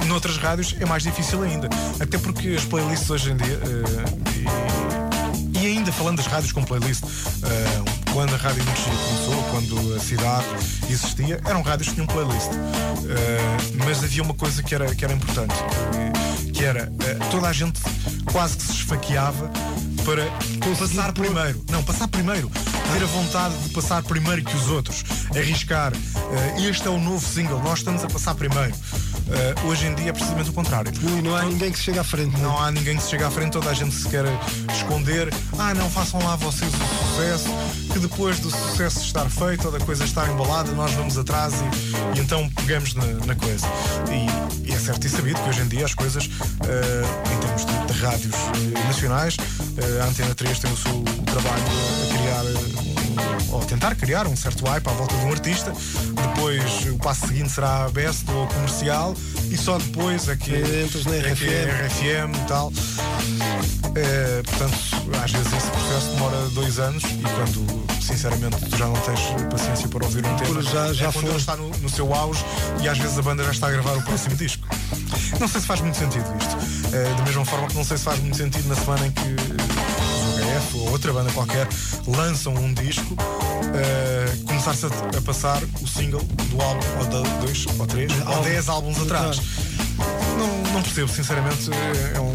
[0.00, 1.68] Uh, noutras rádios é mais difícil ainda.
[2.00, 3.58] Até porque as playlists hoje em dia.
[3.58, 4.28] Uh,
[5.52, 9.94] e, e, ainda falando das rádios com playlist, uh, quando a Rádio Energia começou, quando
[9.96, 10.46] a cidade
[10.88, 12.50] existia, eram rádios que tinham playlist.
[13.84, 16.90] mas havia uma coisa que era, que era importante, que, que era
[17.30, 17.80] toda a gente
[18.32, 19.48] quase que se esfaqueava
[20.04, 20.24] para
[20.76, 21.64] passar primeiro.
[21.70, 22.50] Não, passar primeiro.
[22.50, 25.04] Ter a vontade de passar primeiro que os outros.
[25.36, 25.92] Arriscar.
[25.94, 28.74] Uh, este é o novo single, nós estamos a passar primeiro.
[29.28, 30.90] Uh, hoje em dia é precisamente o contrário.
[31.02, 32.32] Ui, não há então, ninguém que se chegue à frente.
[32.38, 34.24] Não, não há ninguém que se chegue à frente, toda a gente se quer
[34.72, 35.28] esconder.
[35.58, 37.48] Ah, não, façam lá vocês o sucesso,
[37.92, 42.18] que depois do sucesso estar feito ou da coisa estar embalada, nós vamos atrás e,
[42.18, 43.66] e então pegamos na, na coisa.
[44.10, 47.66] E, e, é certo e sabido que hoje em dia as coisas, uh, em termos
[47.66, 48.34] de, de rádios
[48.86, 49.36] nacionais,
[50.00, 52.07] a Antena 3 tem o seu trabalho
[53.50, 55.72] ou tentar criar um certo hype à volta de um artista.
[56.34, 59.14] Depois o passo seguinte será a best ou comercial
[59.50, 61.44] e só depois é que, entras na é, RFM.
[61.44, 62.72] é RFM e tal.
[63.94, 64.78] É, portanto,
[65.22, 69.20] às vezes esse processo demora dois anos e quando sinceramente tu já não tens
[69.50, 72.44] paciência para ouvir um tema, já, já é quando ele está no, no, seu auge
[72.80, 74.66] e às vezes a banda já está a gravar o próximo disco.
[75.38, 76.94] Não sei se faz muito sentido isto.
[76.94, 79.87] É, da mesma forma que não sei se faz muito sentido na semana em que
[80.74, 81.68] ou outra banda qualquer
[82.06, 87.66] lançam um disco, uh, começar-se a, a, passar o single do álbum, ou de dois,
[87.78, 89.40] ou três, ou dez álbuns atrás.
[90.38, 91.70] Não, não percebo, sinceramente,
[92.14, 92.32] é um,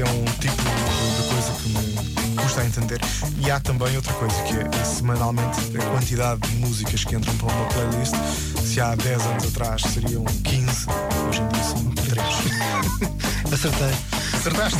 [0.00, 3.00] é um tipo de coisa que me custa a entender.
[3.38, 7.54] E há também outra coisa, que é semanalmente a quantidade de músicas que entram para
[7.54, 8.14] uma playlist,
[8.64, 10.86] se há 10 anos atrás seriam 15,
[11.28, 13.52] hoje em dia são 3.
[13.52, 14.11] Acertei.
[14.42, 14.76] Acertaste.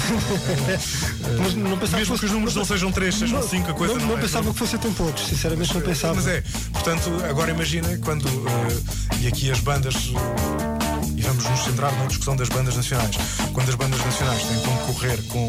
[1.39, 4.01] mas não pensava Mesmo que os números não sejam 3, sejam 5, a coisa não,
[4.01, 6.15] não, não é, pensava que fossem tão poucos, sinceramente não pensava.
[6.17, 6.43] Mas é,
[6.73, 8.27] portanto, agora imagina quando.
[8.27, 9.95] Uh, e aqui as bandas.
[9.95, 13.17] Uh, e vamos nos centrar na discussão das bandas nacionais.
[13.53, 15.49] Quando as bandas nacionais têm que concorrer com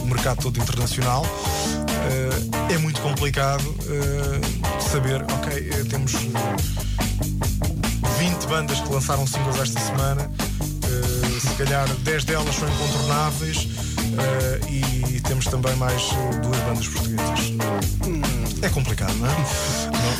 [0.00, 3.62] o mercado todo internacional, uh, é muito complicado
[4.90, 6.12] saber, ok, temos
[8.18, 10.30] 20 bandas que lançaram singles esta semana
[11.44, 14.94] se calhar 10 delas são incontornáveis uh, e
[15.34, 17.50] temos também mais eh, duas bandas portuguesas.
[18.06, 18.22] Hum,
[18.62, 19.34] é complicado, não é?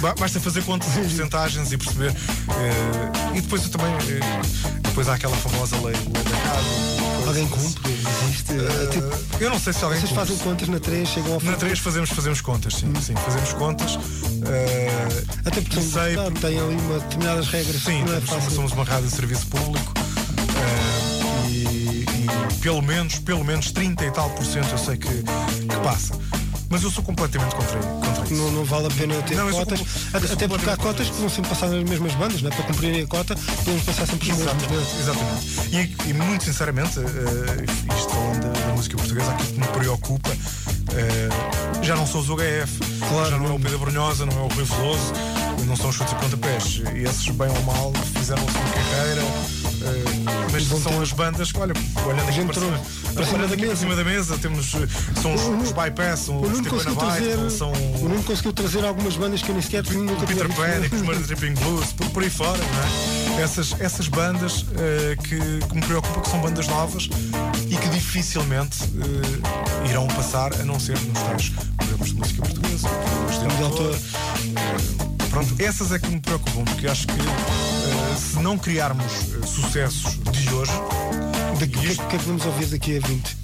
[0.02, 2.10] Não, basta fazer contas e porcentagens e perceber.
[2.10, 3.94] Uh, e depois eu também.
[3.94, 7.26] Uh, depois há aquela famosa lei, lei da casa.
[7.26, 7.92] Alguém cumpre?
[7.92, 8.52] Existe?
[8.90, 10.26] Tipo, eu não sei se alguém Vocês cumpre.
[10.26, 13.00] fazem contas na 3, chegam ao Na 3 fazemos, fazemos contas, sim, hum.
[13.00, 13.98] sim, fazemos contas.
[15.44, 17.82] Até porque sei, tem ali uma, determinadas regras.
[17.82, 20.03] Sim, é somos uma rádio de serviço público
[22.64, 26.18] pelo menos, pelo menos 30 e tal por cento eu sei que, que passa.
[26.70, 28.34] Mas eu sou completamente contra, contra isso.
[28.34, 29.78] Não, não vale a pena ter não, cotas.
[29.78, 32.48] Sou, até porque há cotas que vão sempre passar nas mesmas bandas, né?
[32.48, 34.98] para cumprirem a cota, podemos passar sempre os mesmos.
[34.98, 35.96] Exatamente.
[36.06, 40.30] E, e, muito sinceramente, uh, isto falando da, da, música portuguesa, aquilo que me preocupa
[40.30, 42.78] uh, já não são os UHF,
[43.10, 45.12] claro, já não, não é o Pedro Brunhosa, não é o Rui Veloso,
[45.66, 46.80] não são os chutes e pontapés.
[46.94, 49.22] E esses, bem ou mal, fizeram a sua carreira.
[49.22, 51.02] Uh, mas são ter...
[51.02, 51.74] as bandas que, olha,
[52.06, 52.80] olhando aqui para cima,
[53.12, 56.60] para cima, daqui para cima da mesa, temos, são os, os bypass, são os
[56.96, 57.72] trazer, são...
[57.72, 61.02] O Nuno conseguiu trazer algumas bandas que eu nem sequer tinha nunca Peter Panic, os
[61.02, 63.42] Murder Tripping Blues, por, por aí fora, não é?
[63.42, 67.08] Essas, essas bandas uh, que, que, me preocupam que são bandas novas
[67.68, 72.88] e que dificilmente uh, irão passar a não ser nos tais programas de música portuguesa,
[72.88, 73.94] programas de autor.
[73.94, 77.14] Uh, pronto, essas é que me preocupam, porque acho que
[78.16, 79.12] se não criarmos
[79.44, 80.72] sucessos de hoje.
[81.54, 83.36] O que, que, que é que vamos ouvir daqui a 20?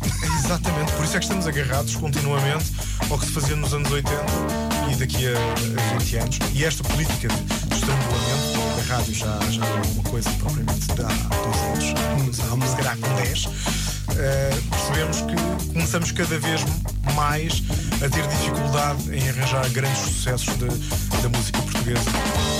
[0.44, 2.72] Exatamente, por isso é que estamos agarrados continuamente
[3.08, 4.10] ao que se fazia nos anos 80
[4.90, 6.38] e daqui a, a 20 anos.
[6.52, 11.06] E esta política de, estrangulamento da rádio já, já é uma coisa propriamente de há
[11.06, 13.46] dois anos, há, se calhar com 10.
[13.46, 13.50] Uh,
[14.70, 16.64] percebemos que começamos cada vez
[17.14, 17.62] mais
[18.04, 20.66] a ter dificuldade em arranjar grandes sucessos de,
[21.22, 22.10] da música portuguesa.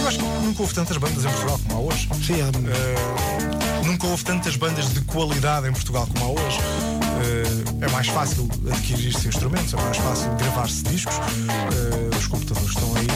[0.01, 2.09] Eu acho que nunca houve tantas bandas em Portugal como há hoje.
[2.25, 2.49] Sim, há...
[2.49, 3.50] Uh,
[3.91, 6.59] nunca houve tantas bandas de qualidade em Portugal como há hoje.
[6.61, 11.17] Uh, é mais fácil adquirir estes instrumentos, é mais fácil gravar-se discos.
[11.17, 13.07] Uh, os computadores estão aí,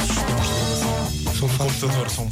[0.00, 2.28] os sistemas de gravação são do computador são.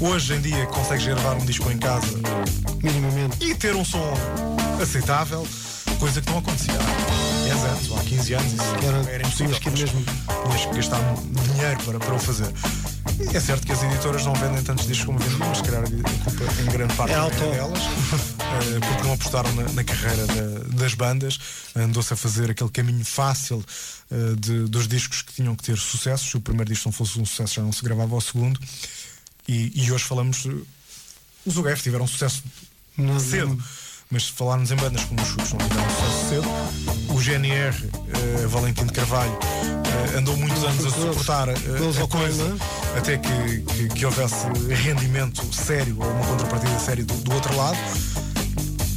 [0.00, 2.20] Hoje em dia consegues gravar um disco em casa
[2.82, 4.12] minimamente e ter um som
[4.80, 5.46] aceitável,
[5.98, 8.52] coisa que não acontecia há 10 anos ou há 15 anos.
[8.52, 9.60] Isso era, era impossível.
[9.60, 10.04] Que mesmo...
[10.44, 11.00] Tinhas que gastar
[11.52, 12.52] dinheiro para, para o fazer.
[13.34, 15.86] É certo que as editoras não vendem tantos discos como vendiam, mas se calhar a
[15.86, 17.82] culpa em grande parte é, delas.
[17.82, 21.38] uh, porque não apostaram na, na carreira da, das bandas.
[21.74, 23.64] Andou-se a fazer aquele caminho fácil
[24.10, 26.30] uh, de, dos discos que tinham que ter sucesso.
[26.30, 28.60] Se o primeiro disco não fosse um sucesso, já não se gravava o segundo.
[29.48, 30.46] E, e hoje falamos.
[31.44, 32.42] Os UGF tiveram sucesso
[32.96, 33.48] não, cedo.
[33.48, 33.58] Não
[34.12, 36.48] mas se falarmos em bandas como os Chutes não tiveram sucesso cedo,
[37.08, 42.56] o GNR, uh, Valentim de Carvalho, uh, andou muitos anos a suportar uh, a coisa
[42.96, 47.78] até que, que, que, houvesse rendimento sério ou uma contrapartida séria do, do outro lado.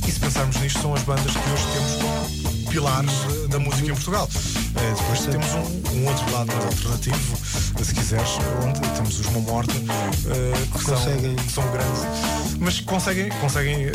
[0.05, 4.29] E se pensarmos nisto, são as bandas que hoje temos pilares da música em Portugal.
[4.75, 7.37] É, depois temos um, um, outro lado mais alternativo,
[7.81, 8.31] se quiseres,
[8.65, 13.91] onde temos os Mão Morta, uh, que, são, que são grandes, mas conseguem, conseguem uh,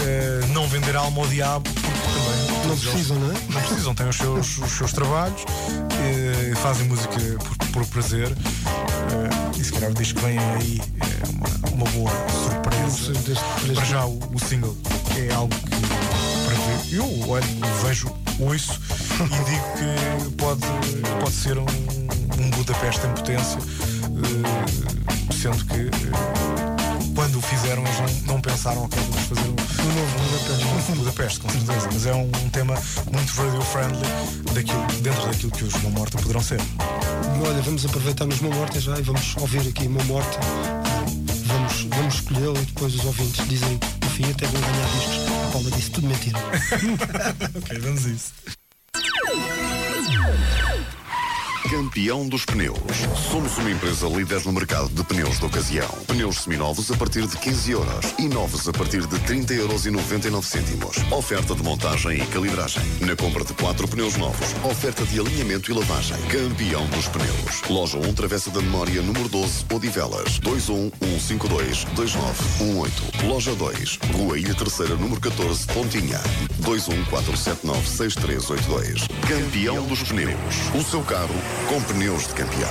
[0.52, 2.50] não vender a alma ao diabo, porque também.
[2.66, 3.34] Não precisam, não é?
[3.48, 8.28] Não precisam, têm os seus, os seus trabalhos, uh, fazem música por, por prazer,
[9.58, 10.80] e se calhar diz que vem aí
[11.30, 12.12] uma, uma boa
[12.44, 13.12] surpresa.
[13.74, 14.76] Para já o, o single
[15.16, 15.90] é algo que.
[16.92, 17.44] Eu olho,
[17.84, 18.80] vejo ouço
[19.20, 20.66] e digo que pode,
[21.20, 21.66] pode ser um,
[22.38, 28.84] um Budapeste em potência, uh, sendo que uh, quando o fizeram eles não, não pensaram,
[28.84, 31.40] ok, vamos fazer um, um novo Budapeste.
[31.40, 32.74] Com certeza, mas é um, um tema
[33.12, 34.08] muito radio-friendly
[35.02, 36.58] dentro daquilo que os Mão Morta poderão ser.
[37.46, 40.38] Olha, vamos aproveitar nos Mão Morta já e vamos ouvir aqui Mão Morta.
[41.44, 45.48] Vamos, vamos escolhê-lo e depois os ouvintes dizem no fim até vão ganhar discos.
[45.48, 46.38] A Paula disse tudo mentira.
[47.62, 48.59] ok, vamos a isso.
[51.68, 52.78] Campeão dos pneus.
[53.30, 55.88] Somos uma empresa líder no mercado de pneus de ocasião.
[56.06, 59.90] Pneus seminovos a partir de 15 euros e novos a partir de 30 euros e
[59.90, 60.96] 99 cêntimos.
[61.12, 62.82] Oferta de montagem e calibragem.
[63.02, 66.16] Na compra de quatro pneus novos, oferta de alinhamento e lavagem.
[66.22, 67.62] Campeão dos pneus.
[67.68, 70.40] Loja 1 Travessa da Memória, número 12, Odivelas.
[70.42, 70.90] 21
[71.20, 73.26] 152 2918.
[73.26, 76.20] Loja 2, Rua Ilha Terceira, número 14, Pontinha.
[76.60, 79.06] 21479 6382.
[79.28, 80.74] Campeão dos pneus.
[80.74, 81.34] O seu carro
[81.68, 82.70] com pneus de campeão.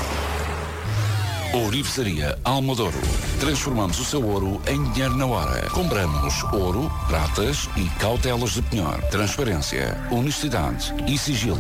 [1.53, 3.01] Ourivesaria Almodouro.
[3.39, 5.67] Transformamos o seu ouro em dinheiro na hora.
[5.71, 9.01] Compramos ouro, pratas e cautelas de penhor.
[9.09, 11.57] Transparência, honestidade e sigilo.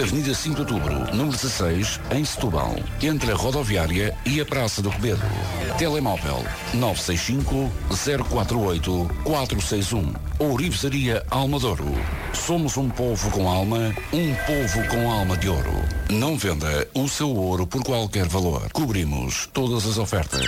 [0.00, 4.88] Avenida 5 de Outubro, número 16, em Setúbal, entre a rodoviária e a Praça do
[4.88, 5.20] Rebelo.
[5.76, 6.42] Telemóvel
[6.72, 7.70] 965
[8.30, 10.14] 048 461.
[10.38, 11.92] Ourivesaria Almadouro.
[12.32, 15.97] Somos um povo com alma, um povo com alma de ouro.
[16.10, 18.70] Não venda o seu ouro por qualquer valor.
[18.72, 20.46] Cobrimos todas as ofertas.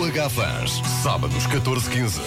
[0.00, 2.20] O H-Fans, sábados 14-15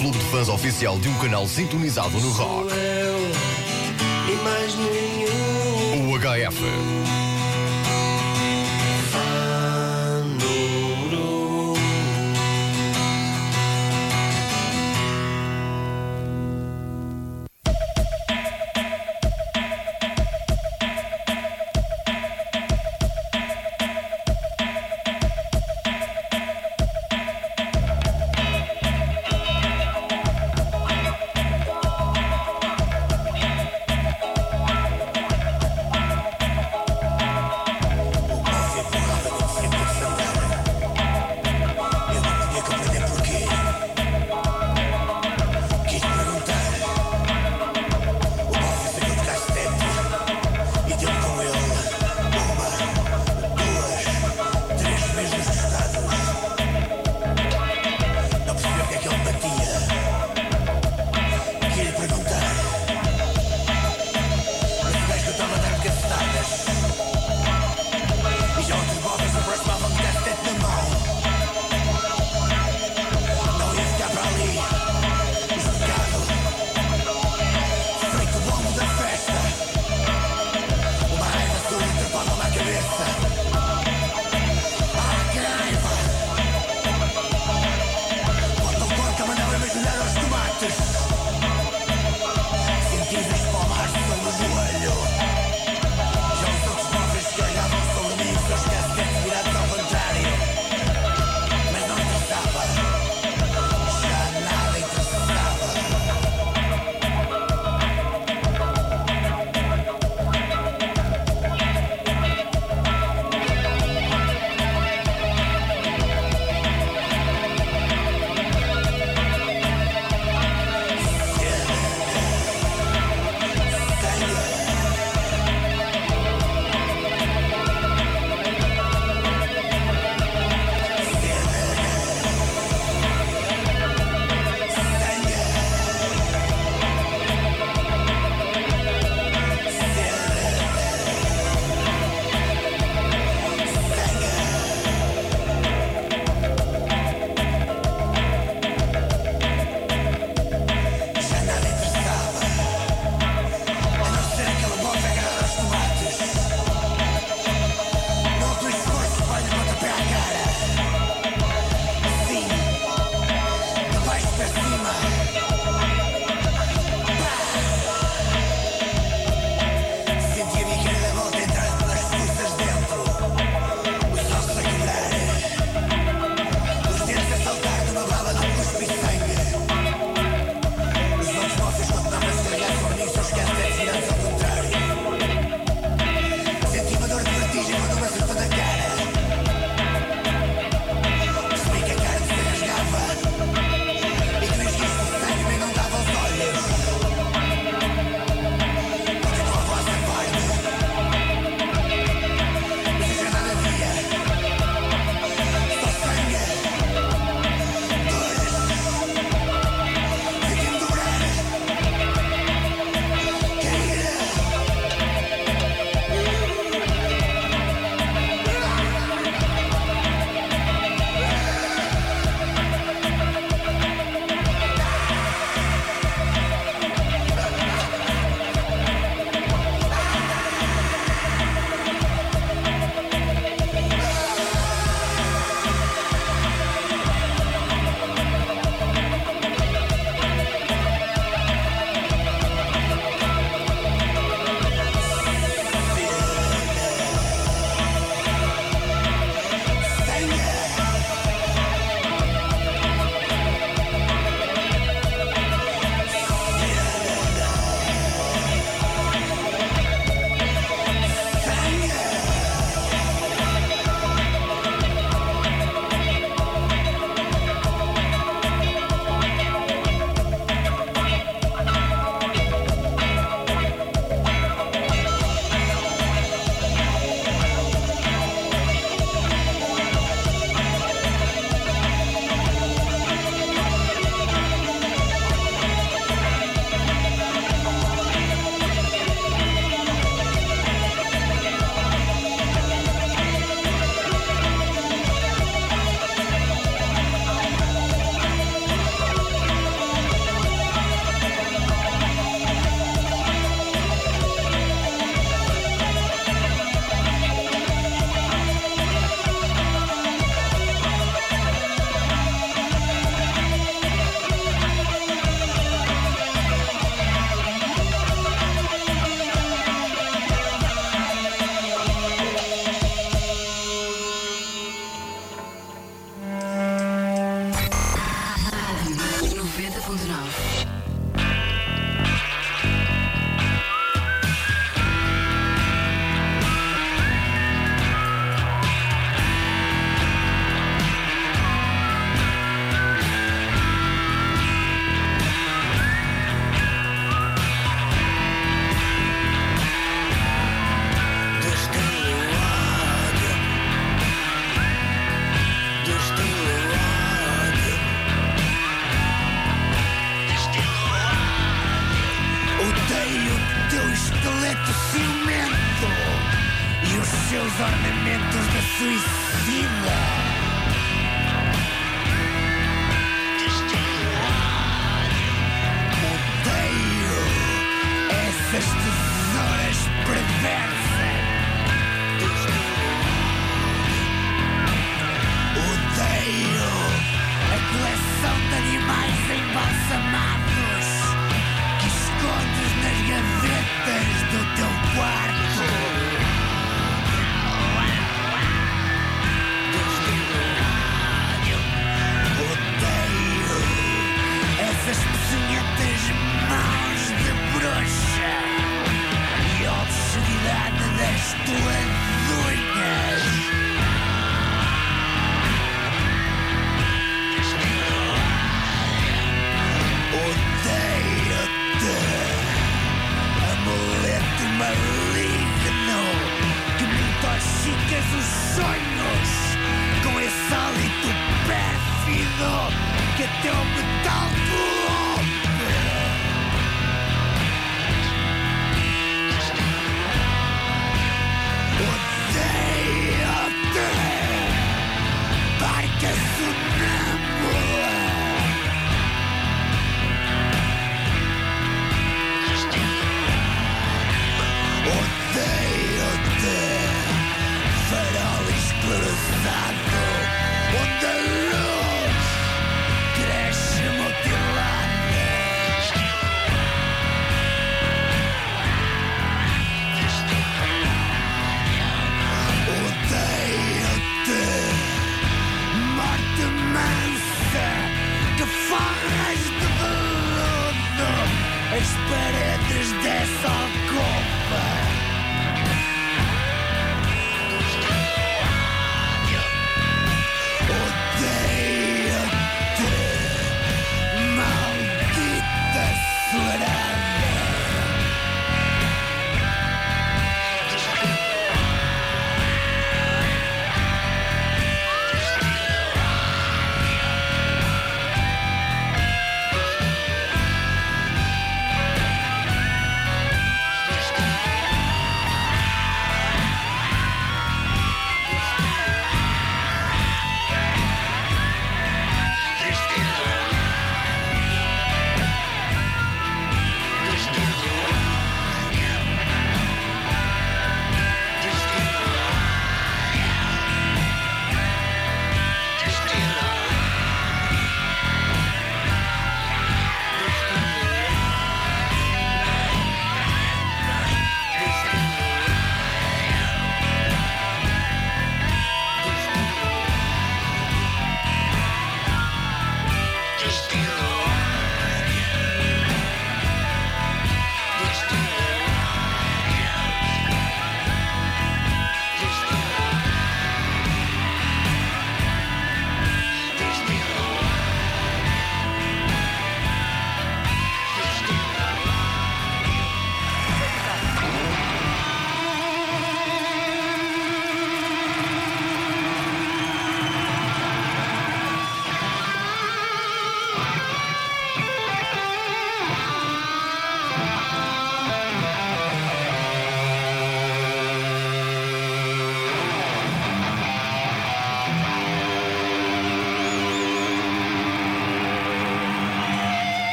[0.00, 2.72] clube de fãs oficial de um canal sintonizado no rock.
[6.08, 6.89] O HF.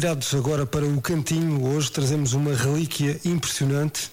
[0.00, 4.12] Virados agora para o cantinho, hoje trazemos uma relíquia impressionante,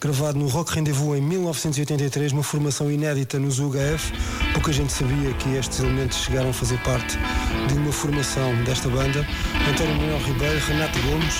[0.00, 4.12] gravado no Rock Rendezvous em 1983, uma formação inédita nos UHF.
[4.54, 7.16] Pouca gente sabia que estes elementos chegaram a fazer parte
[7.68, 9.24] de uma formação desta banda.
[9.70, 11.34] António Manuel Ribeiro, Renato Gomes,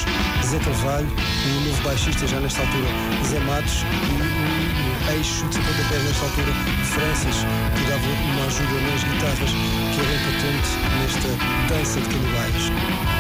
[0.47, 2.87] Zé Carvalho, o novo baixista já nesta altura,
[3.29, 6.53] Zé Matos, e o eixo de pontapés nesta altura,
[6.85, 7.37] Francis,
[7.75, 13.20] que dava uma ajuda nas guitarras, que é bem patente nesta dança de canibais.